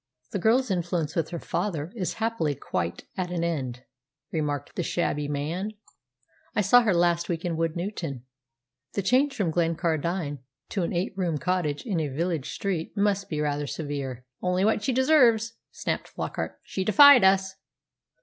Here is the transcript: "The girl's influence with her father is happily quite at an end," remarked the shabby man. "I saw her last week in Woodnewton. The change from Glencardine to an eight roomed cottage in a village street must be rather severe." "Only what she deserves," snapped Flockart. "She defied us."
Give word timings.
"The 0.31 0.39
girl's 0.39 0.71
influence 0.71 1.15
with 1.15 1.29
her 1.29 1.37
father 1.37 1.91
is 1.95 2.15
happily 2.15 2.55
quite 2.55 3.03
at 3.15 3.29
an 3.29 3.43
end," 3.43 3.83
remarked 4.31 4.75
the 4.75 4.81
shabby 4.81 5.27
man. 5.27 5.73
"I 6.55 6.61
saw 6.61 6.81
her 6.81 6.93
last 6.95 7.29
week 7.29 7.45
in 7.45 7.55
Woodnewton. 7.55 8.23
The 8.93 9.03
change 9.03 9.35
from 9.35 9.51
Glencardine 9.51 10.39
to 10.69 10.81
an 10.81 10.91
eight 10.91 11.13
roomed 11.15 11.41
cottage 11.41 11.83
in 11.85 11.99
a 11.99 12.07
village 12.07 12.49
street 12.49 12.97
must 12.97 13.29
be 13.29 13.41
rather 13.41 13.67
severe." 13.67 14.25
"Only 14.41 14.65
what 14.65 14.81
she 14.81 14.91
deserves," 14.91 15.53
snapped 15.69 16.07
Flockart. 16.07 16.59
"She 16.63 16.83
defied 16.83 17.23
us." 17.23 17.57